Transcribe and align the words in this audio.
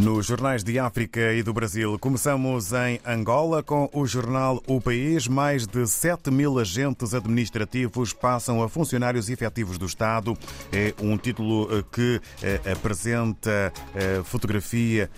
Nos 0.00 0.26
jornais 0.26 0.62
de 0.62 0.78
África 0.78 1.32
e 1.32 1.42
do 1.42 1.52
Brasil, 1.52 1.98
começamos 1.98 2.72
em 2.72 3.00
Angola 3.04 3.64
com 3.64 3.90
o 3.92 4.06
jornal 4.06 4.62
O 4.64 4.80
País. 4.80 5.26
Mais 5.26 5.66
de 5.66 5.84
7 5.88 6.30
mil 6.30 6.56
agentes 6.58 7.14
administrativos 7.14 8.12
passam 8.12 8.62
a 8.62 8.68
funcionários 8.68 9.28
efetivos 9.28 9.76
do 9.76 9.86
Estado. 9.86 10.38
É 10.72 10.94
um 11.02 11.18
título 11.18 11.68
eh, 11.72 11.84
que 11.90 12.20
eh, 12.42 12.60
apresenta 12.70 13.72
a 14.20 14.22
fotografia 14.22 15.10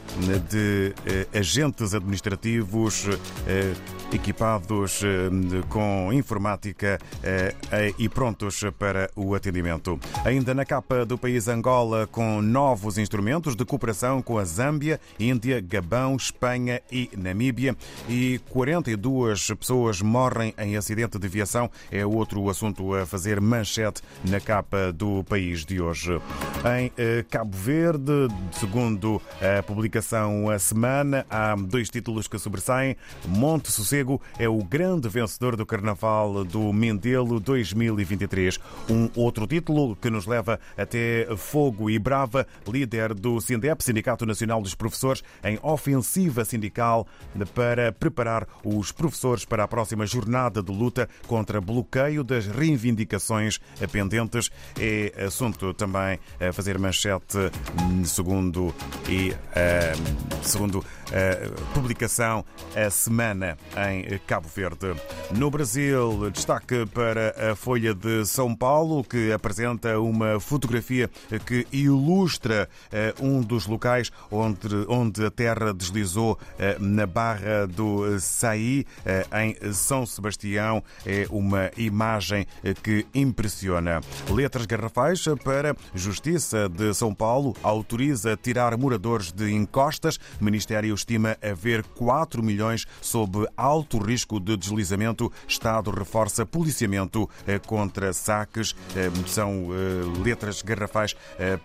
de 0.48 0.94
eh, 1.04 1.38
agentes 1.38 1.92
administrativos 1.92 3.06
equipados 4.12 5.02
com 5.68 6.12
informática 6.12 6.98
e 7.98 8.08
prontos 8.08 8.62
para 8.78 9.10
o 9.14 9.34
atendimento. 9.34 9.98
Ainda 10.24 10.54
na 10.54 10.64
capa 10.64 11.04
do 11.04 11.18
país 11.18 11.48
Angola, 11.48 12.06
com 12.06 12.40
novos 12.42 12.98
instrumentos 12.98 13.54
de 13.54 13.64
cooperação 13.64 14.22
com 14.22 14.38
a 14.38 14.44
Zâmbia, 14.44 15.00
Índia, 15.18 15.60
Gabão, 15.60 16.16
Espanha 16.16 16.80
e 16.90 17.10
Namíbia. 17.16 17.76
E 18.08 18.40
42 18.50 19.48
pessoas 19.58 20.02
morrem 20.02 20.54
em 20.58 20.76
acidente 20.76 21.18
de 21.18 21.28
viação. 21.28 21.70
É 21.90 22.04
outro 22.04 22.48
assunto 22.48 22.94
a 22.94 23.06
fazer 23.06 23.40
manchete 23.40 24.02
na 24.24 24.40
capa 24.40 24.92
do 24.92 25.22
país 25.24 25.64
de 25.64 25.80
hoje. 25.80 26.20
Em 26.78 26.92
eh, 26.96 27.24
Cabo 27.28 27.56
Verde, 27.56 28.28
segundo 28.52 29.20
a 29.40 29.62
publicação 29.62 30.48
A 30.48 30.58
Semana, 30.58 31.26
há 31.28 31.54
dois 31.54 31.88
títulos 31.88 32.26
que 32.26 32.38
sobressaem. 32.38 32.96
Monte 33.26 33.70
Sossego 33.70 33.99
é 34.38 34.48
o 34.48 34.62
grande 34.64 35.08
vencedor 35.08 35.56
do 35.56 35.66
Carnaval 35.66 36.44
do 36.44 36.72
Mendelo 36.72 37.38
2023. 37.38 38.58
Um 38.88 39.10
outro 39.14 39.46
título 39.46 39.94
que 39.96 40.08
nos 40.08 40.26
leva 40.26 40.58
até 40.76 41.26
Fogo 41.36 41.90
e 41.90 41.98
Brava, 41.98 42.46
líder 42.66 43.12
do 43.14 43.40
SINDEP, 43.40 43.84
Sindicato 43.84 44.24
Nacional 44.24 44.62
dos 44.62 44.74
Professores, 44.74 45.22
em 45.44 45.58
ofensiva 45.62 46.44
sindical 46.44 47.06
para 47.54 47.92
preparar 47.92 48.46
os 48.64 48.90
professores 48.92 49.44
para 49.44 49.64
a 49.64 49.68
próxima 49.68 50.06
jornada 50.06 50.62
de 50.62 50.72
luta 50.72 51.08
contra 51.26 51.60
bloqueio 51.60 52.24
das 52.24 52.46
reivindicações 52.46 53.60
pendentes. 53.92 54.50
É 54.78 55.24
assunto 55.26 55.74
também 55.74 56.18
a 56.40 56.52
fazer 56.52 56.78
manchete 56.78 57.38
segundo 58.04 58.74
e 59.08 59.34
segundo 60.42 60.84
a 61.10 61.74
publicação 61.74 62.44
a 62.74 62.88
semana 62.88 63.58
em 63.89 63.89
Cabo 64.26 64.48
Verde. 64.48 64.94
No 65.36 65.50
Brasil, 65.50 66.30
destaque 66.30 66.86
para 66.86 67.52
a 67.52 67.54
Folha 67.54 67.94
de 67.94 68.24
São 68.24 68.54
Paulo, 68.54 69.04
que 69.04 69.32
apresenta 69.32 69.98
uma 70.00 70.40
fotografia 70.40 71.10
que 71.46 71.66
ilustra 71.72 72.68
um 73.20 73.40
dos 73.40 73.66
locais 73.66 74.10
onde, 74.30 74.68
onde 74.88 75.24
a 75.24 75.30
terra 75.30 75.72
deslizou 75.72 76.38
na 76.78 77.06
Barra 77.06 77.66
do 77.66 78.18
Saí, 78.20 78.86
em 79.32 79.72
São 79.72 80.04
Sebastião. 80.04 80.82
É 81.06 81.26
uma 81.30 81.70
imagem 81.76 82.46
que 82.82 83.06
impressiona. 83.14 84.00
Letras 84.30 84.66
garrafais 84.66 85.24
para 85.44 85.76
Justiça 85.94 86.68
de 86.68 86.92
São 86.94 87.14
Paulo 87.14 87.54
autoriza 87.62 88.36
tirar 88.36 88.76
moradores 88.76 89.32
de 89.32 89.52
encostas. 89.52 90.18
O 90.40 90.44
Ministério 90.44 90.94
estima 90.94 91.36
haver 91.42 91.82
4 91.82 92.42
milhões 92.42 92.86
sob 93.00 93.46
alto 93.80 93.98
risco 93.98 94.38
de 94.38 94.56
deslizamento. 94.56 95.32
Estado 95.48 95.90
reforça 95.90 96.44
policiamento 96.44 97.28
contra 97.66 98.12
saques. 98.12 98.76
São 99.26 99.68
letras 100.22 100.60
garrafais 100.60 101.16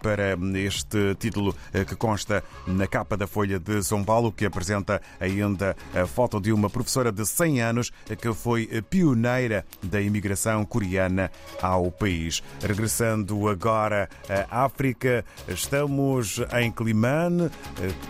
para 0.02 0.38
este 0.58 1.16
título 1.16 1.54
que 1.88 1.96
consta 1.96 2.44
na 2.66 2.88
capa 2.88 3.18
da 3.18 3.28
Folha 3.28 3.60
de 3.60 3.84
São 3.84 4.04
Paulo, 4.04 4.32
que 4.32 4.46
apresenta 4.46 5.02
ainda 5.20 5.76
a 5.94 6.08
foto 6.08 6.40
de 6.40 6.54
uma 6.54 6.70
professora 6.70 7.12
de 7.12 7.26
100 7.26 7.62
anos 7.62 7.92
que 8.18 8.34
foi 8.34 8.68
pioneira 8.90 9.66
da 9.84 10.00
imigração 10.00 10.64
coreana 10.64 11.30
ao 11.62 11.92
país. 11.92 12.42
Regressando 12.62 13.50
agora 13.50 14.10
à 14.50 14.64
África, 14.64 15.26
estamos 15.50 16.40
em 16.58 16.72
Climane 16.72 17.50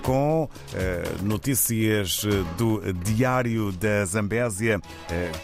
com 0.03 0.47
notícias 1.23 2.23
do 2.57 2.81
Diário 2.93 3.71
da 3.71 3.94
Zambésia 4.03 4.81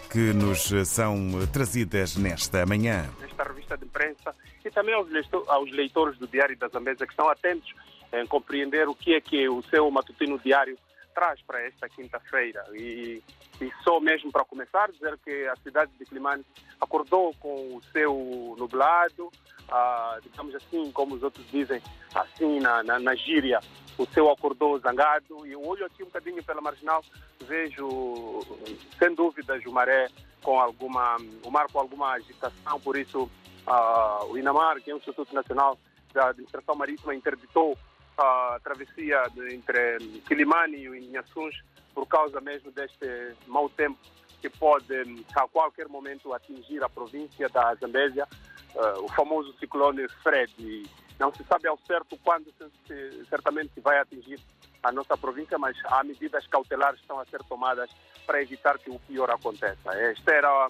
que 0.09 0.33
nos 0.33 0.71
são 0.85 1.47
trazidas 1.53 2.17
nesta 2.17 2.65
manhã. 2.65 3.09
Nesta 3.21 3.43
revista 3.43 3.77
de 3.77 3.85
imprensa 3.85 4.35
e 4.63 4.69
também 4.69 4.95
aos 4.95 5.71
leitores 5.71 6.17
do 6.17 6.27
Diário 6.27 6.57
da 6.57 6.67
Zambésia 6.67 7.05
que 7.05 7.13
estão 7.13 7.29
atentos 7.29 7.73
em 8.13 8.25
compreender 8.27 8.87
o 8.87 8.95
que 8.95 9.13
é 9.13 9.21
que 9.21 9.47
o 9.47 9.61
seu 9.63 9.89
matutino 9.89 10.37
diário 10.39 10.77
traz 11.13 11.41
para 11.41 11.61
esta 11.61 11.89
quinta-feira. 11.89 12.63
E, 12.73 13.21
e, 13.59 13.71
só 13.83 13.99
mesmo 13.99 14.31
para 14.31 14.45
começar, 14.45 14.91
dizer 14.91 15.17
que 15.23 15.47
a 15.47 15.55
cidade 15.57 15.91
de 15.99 16.05
Climane 16.05 16.45
acordou 16.79 17.33
com 17.39 17.75
o 17.75 17.81
seu 17.91 18.55
nublado, 18.57 19.31
ah, 19.69 20.19
digamos 20.23 20.55
assim, 20.55 20.91
como 20.91 21.15
os 21.15 21.23
outros 21.23 21.45
dizem, 21.51 21.81
assim 22.13 22.59
na, 22.59 22.83
na, 22.83 22.99
na 22.99 23.15
gíria, 23.15 23.59
o 23.97 24.05
seu 24.07 24.29
acordou 24.29 24.79
zangado. 24.79 25.45
E 25.45 25.51
eu 25.51 25.65
olho 25.65 25.85
aqui 25.85 26.03
um 26.03 26.07
bocadinho 26.07 26.43
pela 26.43 26.61
marginal, 26.61 27.03
vejo, 27.45 28.39
sem 28.97 29.13
dúvidas, 29.13 29.63
o 29.65 29.71
maré 29.71 30.09
com 30.43 30.59
alguma, 30.59 31.17
o 31.43 31.51
mar 31.51 31.67
com 31.71 31.79
alguma 31.79 32.13
agitação, 32.13 32.79
por 32.79 32.97
isso 32.97 33.29
ah, 33.67 34.25
o 34.27 34.37
INAMAR, 34.37 34.81
que 34.81 34.89
é 34.89 34.93
o 34.93 34.97
Instituto 34.97 35.33
Nacional 35.33 35.77
da 36.13 36.29
Administração 36.29 36.75
Marítima, 36.75 37.15
interditou 37.15 37.77
a 38.17 38.59
travessia 38.63 39.23
entre 39.51 39.99
Quilimane 40.27 40.77
e 40.77 41.07
Inhaçuns 41.07 41.63
por 41.93 42.07
causa 42.07 42.39
mesmo 42.41 42.71
deste 42.71 43.35
mau 43.47 43.69
tempo 43.69 43.97
que 44.41 44.49
pode 44.49 45.23
a 45.35 45.47
qualquer 45.47 45.87
momento 45.87 46.33
atingir 46.33 46.83
a 46.83 46.89
província 46.89 47.47
da 47.49 47.75
Zambésia, 47.75 48.27
uh, 48.75 49.03
o 49.03 49.07
famoso 49.09 49.53
ciclone 49.59 50.07
Fred. 50.23 50.83
Não 51.21 51.31
se 51.31 51.43
sabe 51.43 51.67
ao 51.67 51.77
certo 51.85 52.17
quando 52.23 52.51
se, 52.87 53.25
certamente 53.29 53.79
vai 53.79 53.99
atingir 53.99 54.39
a 54.81 54.91
nossa 54.91 55.15
província, 55.15 55.55
mas 55.55 55.77
há 55.85 56.03
medidas 56.03 56.47
cautelares 56.47 56.95
que 56.95 57.03
estão 57.03 57.19
a 57.19 57.25
ser 57.25 57.43
tomadas 57.43 57.91
para 58.25 58.41
evitar 58.41 58.79
que 58.79 58.89
o 58.89 58.97
pior 59.01 59.29
aconteça. 59.29 59.91
Esta 59.93 60.31
era, 60.33 60.67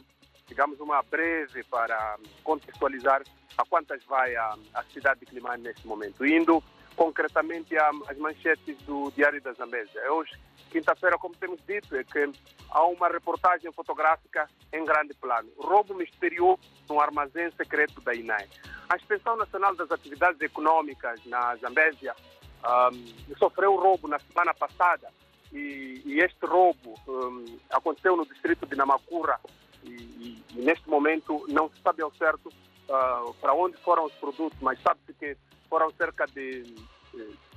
digamos, 0.49 0.77
uma 0.81 1.01
breve 1.03 1.63
para 1.63 2.17
contextualizar 2.43 3.23
a 3.57 3.63
quantas 3.63 4.03
vai 4.03 4.35
a, 4.35 4.57
a 4.73 4.83
cidade 4.91 5.21
de 5.21 5.27
Climane 5.27 5.63
neste 5.63 5.87
momento. 5.87 6.25
Indo 6.25 6.61
concretamente 6.95 7.75
às 7.77 8.17
manchetes 8.17 8.77
do 8.79 9.11
Diário 9.11 9.41
da 9.41 9.53
Zambésia. 9.53 9.99
É 10.01 10.11
hoje, 10.11 10.31
quinta-feira, 10.69 11.17
como 11.17 11.35
temos 11.35 11.59
dito, 11.65 11.95
é 11.95 12.03
que 12.03 12.31
há 12.69 12.83
uma 12.85 13.09
reportagem 13.09 13.71
fotográfica 13.71 14.49
em 14.73 14.85
grande 14.85 15.13
plano. 15.13 15.49
Roubo 15.57 15.93
misterioso 15.93 16.59
no 16.89 16.99
armazém 16.99 17.51
secreto 17.51 18.01
da 18.01 18.13
INAE. 18.13 18.47
A 18.89 18.95
Inspeção 18.95 19.35
Nacional 19.37 19.75
das 19.75 19.91
Atividades 19.91 20.41
Econômicas 20.41 21.23
na 21.25 21.55
Zambésia 21.57 22.15
um, 22.61 23.35
sofreu 23.37 23.75
roubo 23.75 24.07
na 24.07 24.19
semana 24.19 24.53
passada 24.53 25.09
e, 25.51 26.01
e 26.05 26.19
este 26.19 26.45
roubo 26.45 26.95
um, 27.07 27.57
aconteceu 27.69 28.15
no 28.15 28.25
distrito 28.25 28.65
de 28.65 28.75
Namacura 28.75 29.39
e, 29.83 29.89
e, 29.89 30.43
e, 30.51 30.61
neste 30.61 30.87
momento 30.89 31.45
não 31.49 31.69
se 31.69 31.81
sabe 31.81 32.01
ao 32.01 32.13
certo 32.13 32.47
uh, 32.47 33.33
para 33.35 33.53
onde 33.53 33.77
foram 33.77 34.05
os 34.05 34.13
produtos, 34.13 34.57
mas 34.61 34.79
sabe-se 34.81 35.13
que 35.13 35.35
foram 35.69 35.91
cerca 36.21 36.27
de 36.27 36.75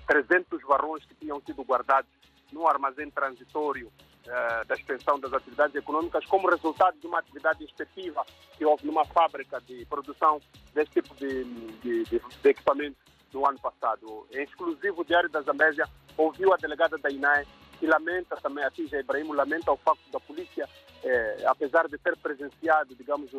300 0.06 0.62
varões 0.62 1.04
que 1.04 1.14
tinham 1.14 1.40
sido 1.40 1.62
guardados 1.62 2.10
no 2.52 2.66
armazém 2.66 3.10
transitório 3.10 3.88
uh, 3.88 4.66
da 4.66 4.74
extensão 4.74 5.18
das 5.18 5.32
atividades 5.32 5.74
econômicas 5.74 6.24
como 6.26 6.48
resultado 6.48 6.98
de 7.00 7.06
uma 7.06 7.18
atividade 7.18 7.64
inspectiva 7.64 8.24
que 8.56 8.64
houve 8.64 8.86
numa 8.86 9.04
fábrica 9.06 9.60
de 9.62 9.84
produção 9.86 10.40
desse 10.72 10.92
tipo 10.92 11.14
de, 11.16 11.44
de, 11.44 12.04
de, 12.04 12.20
de 12.20 12.48
equipamentos 12.48 13.02
no 13.32 13.46
ano 13.46 13.58
passado. 13.58 14.26
Em 14.32 14.44
exclusivo, 14.44 15.04
Diário 15.04 15.28
da 15.28 15.40
Zambésia 15.42 15.88
ouviu 16.16 16.52
a 16.52 16.56
delegada 16.56 16.96
da 16.98 17.10
INAE 17.10 17.46
que 17.80 17.86
lamenta 17.86 18.36
também, 18.36 18.62
a 18.62 18.70
Tija 18.70 19.00
Ibrahim, 19.00 19.32
lamenta 19.32 19.72
o 19.72 19.76
facto 19.76 20.08
da 20.12 20.20
polícia, 20.20 20.68
eh, 21.02 21.44
apesar 21.46 21.88
de 21.88 21.98
ter 21.98 22.16
presenciado, 22.16 22.94
digamos, 22.94 23.32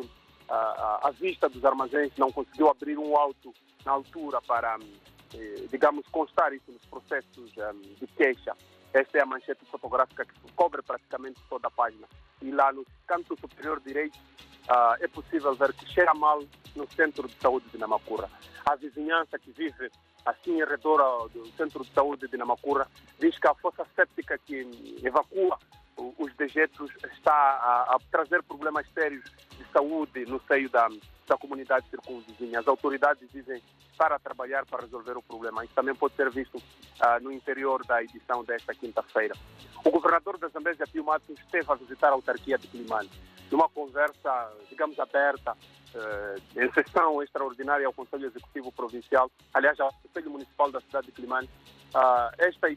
a, 0.48 1.08
a, 1.08 1.10
vista 1.10 1.48
dos 1.48 1.64
armazéns, 1.64 2.12
não 2.16 2.30
conseguiu 2.30 2.68
abrir 2.68 2.98
um 2.98 3.16
auto 3.16 3.52
na 3.84 3.92
altura 3.92 4.40
para, 4.42 4.76
eh, 4.76 5.15
digamos, 5.70 6.06
constar 6.08 6.52
isso 6.52 6.70
nos 6.70 6.84
processos 6.86 7.52
de 7.52 8.06
queixa. 8.08 8.54
Esta 8.92 9.18
é 9.18 9.22
a 9.22 9.26
manchete 9.26 9.64
fotográfica 9.66 10.24
que 10.24 10.52
cobre 10.52 10.82
praticamente 10.82 11.40
toda 11.48 11.68
a 11.68 11.70
página. 11.70 12.06
E 12.40 12.50
lá 12.50 12.72
no 12.72 12.84
canto 13.06 13.38
superior 13.38 13.80
direito 13.80 14.16
uh, 14.68 14.96
é 15.00 15.08
possível 15.08 15.54
ver 15.54 15.72
que 15.74 15.86
cheira 15.86 16.14
mal 16.14 16.42
no 16.74 16.90
centro 16.92 17.28
de 17.28 17.34
saúde 17.34 17.66
de 17.70 17.78
Namacura. 17.78 18.28
A 18.64 18.74
vizinhança 18.74 19.38
que 19.38 19.50
vive 19.52 19.90
assim 20.24 20.60
em 20.60 20.64
redor 20.64 21.28
do 21.28 21.46
centro 21.52 21.84
de 21.84 21.92
saúde 21.92 22.26
de 22.26 22.36
Namacura 22.36 22.88
diz 23.18 23.38
que 23.38 23.46
a 23.46 23.54
fossa 23.54 23.86
séptica 23.94 24.38
que 24.38 24.98
evacua 25.02 25.58
os 26.18 26.34
dejetos 26.34 26.90
está 27.12 27.32
a, 27.32 27.94
a 27.94 27.98
trazer 28.10 28.42
problemas 28.42 28.86
sérios 28.92 29.24
de 29.56 29.64
saúde 29.72 30.26
no 30.26 30.40
seio 30.46 30.68
da, 30.68 30.88
da 31.26 31.36
comunidade 31.36 31.88
circunvizinha. 31.90 32.60
As 32.60 32.68
autoridades 32.68 33.28
dizem 33.32 33.62
estar 33.90 34.12
a 34.12 34.18
trabalhar 34.18 34.64
para 34.66 34.82
resolver 34.82 35.16
o 35.16 35.22
problema. 35.22 35.64
Isso 35.64 35.74
também 35.74 35.94
pode 35.94 36.14
ser 36.14 36.30
visto 36.30 36.56
uh, 36.56 37.22
no 37.22 37.32
interior 37.32 37.84
da 37.84 38.02
edição 38.02 38.44
desta 38.44 38.74
quinta-feira. 38.74 39.34
O 39.84 39.90
governador 39.90 40.38
da 40.38 40.48
Zambésia, 40.48 40.86
Pio 40.86 41.04
Matos, 41.04 41.38
esteve 41.38 41.70
a 41.70 41.74
visitar 41.74 42.08
a 42.08 42.12
autarquia 42.12 42.58
de 42.58 42.68
Climane. 42.68 43.10
Numa 43.50 43.68
conversa, 43.68 44.52
digamos, 44.68 44.98
aberta, 44.98 45.52
uh, 45.52 46.60
em 46.60 46.72
sessão 46.72 47.22
extraordinária 47.22 47.86
ao 47.86 47.92
Conselho 47.92 48.26
Executivo 48.26 48.72
Provincial, 48.72 49.30
aliás, 49.54 49.78
ao 49.80 49.92
Conselho 49.92 50.30
Municipal 50.30 50.70
da 50.70 50.80
cidade 50.80 51.06
de 51.06 51.12
Climane, 51.12 51.48
uh, 51.94 52.34
esta, 52.38 52.68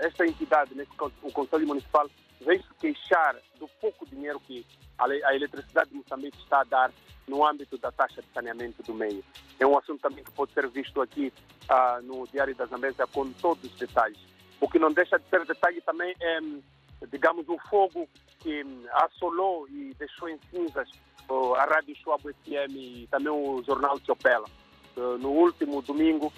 esta 0.00 0.26
entidade, 0.26 0.74
nesse, 0.74 0.90
o 1.22 1.32
Conselho 1.32 1.66
Municipal, 1.66 2.08
veio 2.40 2.62
se 2.62 2.74
queixar 2.74 3.36
do 3.58 3.68
pouco 3.80 4.06
dinheiro 4.06 4.40
que 4.40 4.66
a 4.98 5.34
eletricidade 5.34 5.90
de 5.90 5.96
Moçambique 5.96 6.38
está 6.38 6.60
a 6.60 6.64
dar 6.64 6.92
no 7.28 7.44
âmbito 7.44 7.76
da 7.78 7.90
taxa 7.92 8.22
de 8.22 8.28
saneamento 8.32 8.82
do 8.82 8.94
meio. 8.94 9.22
É 9.58 9.66
um 9.66 9.76
assunto 9.76 10.00
também 10.00 10.24
que 10.24 10.30
pode 10.30 10.52
ser 10.52 10.68
visto 10.68 11.00
aqui 11.00 11.32
uh, 11.70 12.02
no 12.02 12.26
Diário 12.28 12.54
da 12.54 12.66
Zambésia 12.66 13.06
com 13.06 13.30
todos 13.32 13.64
os 13.64 13.78
detalhes. 13.78 14.18
O 14.60 14.68
que 14.68 14.78
não 14.78 14.90
deixa 14.90 15.18
de 15.18 15.28
ser 15.28 15.44
detalhe 15.44 15.80
também 15.82 16.14
é, 16.20 16.38
digamos, 17.08 17.48
o 17.48 17.58
fogo 17.68 18.08
que 18.38 18.64
assolou 18.92 19.68
e 19.68 19.92
deixou 19.98 20.28
em 20.28 20.38
cinzas 20.50 20.88
a 21.58 21.64
Rádio 21.64 21.96
Schwab 21.96 22.22
FM 22.22 22.74
e 22.76 23.08
também 23.10 23.32
o 23.32 23.62
jornal 23.64 23.98
Tiopela. 24.00 24.46
Uh, 24.96 25.18
no 25.18 25.30
último 25.30 25.82
domingo, 25.82 26.32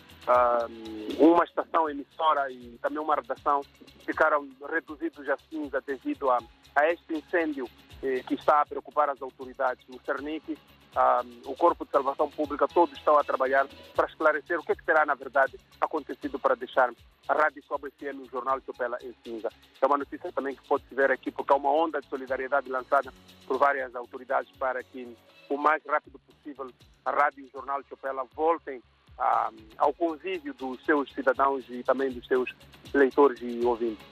uma 1.19 1.44
estação 1.44 1.88
emissora 1.88 2.50
e 2.50 2.78
também 2.82 2.99
uma 2.99 3.14
redação 3.14 3.62
ficaram 4.05 4.46
reduzidos 4.69 5.28
a 5.28 5.37
cinza 5.49 5.81
devido 5.87 6.31
a, 6.31 6.38
a 6.75 6.90
este 6.90 7.14
incêndio 7.14 7.66
eh, 8.02 8.22
que 8.26 8.34
está 8.34 8.60
a 8.60 8.66
preocupar 8.66 9.08
as 9.08 9.22
autoridades. 9.22 9.84
O 9.88 9.99
Cernic 10.05 10.58
um, 10.99 11.50
o 11.52 11.56
Corpo 11.56 11.84
de 11.84 11.90
Salvação 11.90 12.31
Pública, 12.31 12.66
todos 12.66 12.96
estão 12.96 13.19
a 13.19 13.25
trabalhar 13.25 13.66
para 13.94 14.06
esclarecer 14.06 14.58
o 14.58 14.62
que, 14.62 14.72
é 14.72 14.75
que 14.75 14.84
terá, 14.84 15.04
na 15.04 15.14
verdade, 15.14 15.58
acontecido 15.81 16.38
para 16.38 16.56
deixar 16.56 16.90
a 17.28 17.34
Rádio 17.34 17.62
Sobre 17.64 17.90
FM, 17.90 18.26
o 18.26 18.31
Jornal 18.31 18.61
Chopela, 18.64 18.99
em 19.02 19.14
cinza. 19.22 19.49
É 19.81 19.87
uma 19.87 19.99
notícia 19.99 20.32
também 20.32 20.54
que 20.54 20.66
pode-se 20.66 20.94
ver 20.94 21.11
aqui, 21.11 21.31
porque 21.31 21.52
há 21.52 21.56
uma 21.56 21.70
onda 21.70 22.00
de 22.00 22.08
solidariedade 22.08 22.70
lançada 22.70 23.12
por 23.46 23.58
várias 23.58 23.94
autoridades 23.94 24.50
para 24.56 24.82
que, 24.82 25.16
o 25.48 25.56
mais 25.56 25.82
rápido 25.86 26.18
possível, 26.18 26.70
a 27.04 27.10
Rádio 27.10 27.40
e 27.40 27.46
o 27.46 27.50
Jornal 27.50 27.82
Chopela 27.88 28.24
voltem 28.34 28.82
a, 29.18 29.50
ao 29.78 29.92
convívio 29.92 30.54
dos 30.54 30.84
seus 30.84 31.12
cidadãos 31.12 31.64
e 31.68 31.82
também 31.82 32.10
dos 32.10 32.26
seus 32.26 32.54
leitores 32.92 33.40
e 33.42 33.64
ouvintes. 33.64 34.06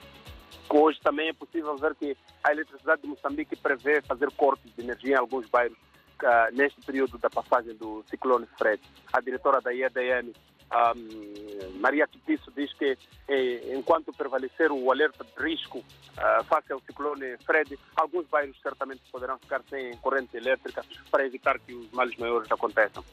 Hoje 0.69 0.99
também 1.01 1.29
é 1.29 1.33
possível 1.33 1.77
ver 1.77 1.95
que 1.95 2.17
a 2.43 2.51
eletricidade 2.51 3.01
de 3.01 3.07
Moçambique 3.07 3.55
prevê 3.55 4.01
fazer 4.01 4.29
cortes 4.31 4.73
de 4.75 4.81
energia 4.81 5.15
em 5.15 5.19
alguns 5.19 5.47
bairros 5.49 5.77
uh, 5.77 6.53
neste 6.53 6.81
período 6.81 7.17
da 7.17 7.29
passagem 7.29 7.73
do 7.75 8.03
ciclone 8.09 8.45
Fred. 8.57 8.81
A 9.13 9.21
diretora 9.21 9.61
da 9.61 9.73
IEDN, 9.73 10.33
um, 10.71 11.79
Maria 11.79 12.07
Tutiço, 12.07 12.51
diz 12.55 12.73
que 12.73 12.97
eh, 13.27 13.73
enquanto 13.73 14.11
prevalecer 14.11 14.71
o 14.71 14.91
alerta 14.91 15.23
de 15.23 15.43
risco 15.43 15.79
uh, 15.79 16.43
face 16.45 16.73
ao 16.73 16.81
ciclone 16.81 17.37
Fred, 17.45 17.79
alguns 17.95 18.27
bairros 18.27 18.59
certamente 18.61 19.01
poderão 19.11 19.37
ficar 19.37 19.61
sem 19.69 19.95
corrente 19.97 20.35
elétrica 20.35 20.83
para 21.09 21.25
evitar 21.25 21.57
que 21.59 21.73
os 21.73 21.89
males 21.91 22.17
maiores 22.17 22.51
aconteçam. 22.51 23.03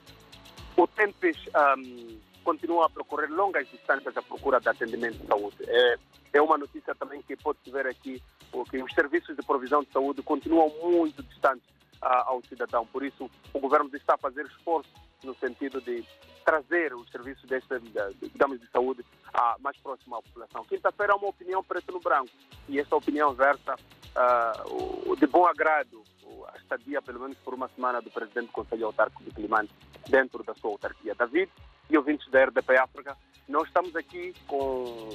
O 0.77 0.87
Tempes 0.89 1.37
um, 1.79 2.19
continua 2.43 2.87
a 2.87 2.91
percorrer 2.91 3.31
longas 3.31 3.69
distâncias 3.71 4.17
à 4.17 4.23
procura 4.23 4.61
de 4.61 4.69
atendimento 4.69 5.19
de 5.19 5.27
saúde. 5.27 5.57
É, 5.67 5.97
é 6.33 6.43
uma 6.43 6.59
notícia 6.59 6.95
também 6.95 7.23
que 7.23 7.37
pode-se 7.37 7.71
ver 7.71 7.87
aqui, 7.87 8.21
porque 8.51 8.83
os 8.83 8.93
serviços 8.93 9.37
de 9.37 9.43
provisão 9.43 9.83
de 9.83 9.93
saúde 9.93 10.23
continuam 10.23 10.69
muito 10.83 11.23
distantes 11.23 11.65
ao 12.01 12.43
cidadão. 12.43 12.85
Por 12.87 13.03
isso, 13.03 13.31
o 13.53 13.59
governo 13.61 13.89
está 13.95 14.15
a 14.15 14.19
fazer 14.19 14.45
esforço 14.47 14.91
no 15.23 15.35
sentido 15.37 15.81
de 15.81 16.05
trazer 16.45 16.95
os 16.95 17.11
serviços 17.11 17.49
desta, 17.49 17.81
digamos, 18.21 18.61
de 18.61 18.67
saúde 18.71 19.05
a, 19.33 19.57
mais 19.61 19.77
próximo 19.79 20.17
à 20.17 20.23
população. 20.23 20.65
Quinta-feira 20.65 21.13
é 21.13 21.17
uma 21.17 21.29
opinião 21.29 21.65
preto 21.65 21.93
no 21.93 22.01
branco 22.01 22.31
e 22.69 22.79
essa 22.79 22.95
opinião 22.95 23.33
versa 23.33 23.75
uh, 23.75 25.17
de 25.17 25.27
bom 25.27 25.47
agrado 25.47 26.03
a 26.53 26.59
estadia, 26.59 27.03
pelo 27.03 27.21
menos 27.21 27.37
por 27.39 27.55
uma 27.55 27.69
semana, 27.69 28.01
do 28.01 28.11
presidente 28.11 28.47
do 28.47 28.53
Conselho 28.53 28.87
Autárquico 28.87 29.25
de 29.25 29.31
Climane 29.31 29.71
dentro 30.09 30.43
da 30.43 30.55
sua 30.55 30.71
autarquia. 30.71 31.15
David 31.15 31.51
e 31.91 31.97
ouvintes 31.97 32.31
da 32.31 32.45
RDP 32.45 32.77
África, 32.79 33.17
nós 33.49 33.67
estamos 33.67 33.95
aqui 33.97 34.33
com, 34.47 35.11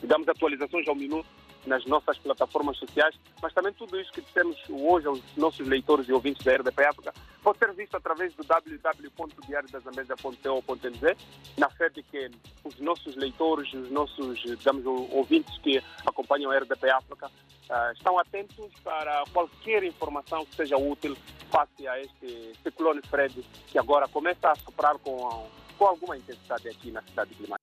digamos, 0.00 0.28
atualizações 0.28 0.86
ao 0.88 0.94
minuto 0.94 1.28
nas 1.66 1.84
nossas 1.86 2.16
plataformas 2.18 2.76
sociais, 2.78 3.18
mas 3.42 3.52
também 3.52 3.72
tudo 3.72 4.00
isso 4.00 4.12
que 4.12 4.20
dissemos 4.20 4.56
hoje 4.68 5.06
aos 5.06 5.20
nossos 5.36 5.66
leitores 5.66 6.08
e 6.08 6.12
ouvintes 6.12 6.44
da 6.44 6.54
RDP 6.56 6.84
África 6.84 7.12
pode 7.42 7.58
ser 7.58 7.72
visto 7.72 7.96
através 7.96 8.32
do 8.34 8.44
www.diariodazambésia.co.nz, 8.44 11.16
na 11.56 11.68
fé 11.70 11.88
de 11.88 12.02
que 12.02 12.30
os 12.64 12.78
nossos 12.78 13.16
leitores, 13.16 13.72
os 13.72 13.90
nossos, 13.90 14.38
digamos, 14.40 14.84
ouvintes 14.86 15.56
que 15.58 15.82
acompanham 16.04 16.50
a 16.50 16.58
RDP 16.58 16.90
África 16.90 17.26
uh, 17.26 17.92
estão 17.92 18.18
atentos 18.18 18.68
para 18.82 19.22
qualquer 19.32 19.84
informação 19.84 20.44
que 20.46 20.56
seja 20.56 20.76
útil 20.76 21.16
face 21.50 21.86
a 21.86 22.00
este 22.00 22.52
ciclone 22.62 23.00
Fred, 23.08 23.40
que 23.68 23.78
agora 23.78 24.08
começa 24.08 24.50
a 24.50 24.56
soprar 24.56 24.98
com, 24.98 25.48
com 25.78 25.86
alguma 25.86 26.16
intensidade 26.16 26.68
aqui 26.68 26.90
na 26.90 27.02
cidade 27.02 27.32
de 27.34 27.42
Limão. 27.42 27.57